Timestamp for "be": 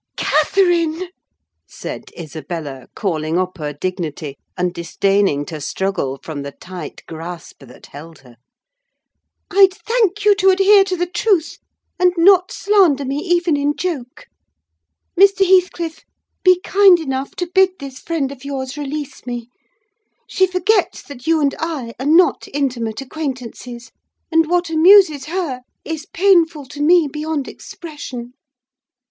16.43-16.59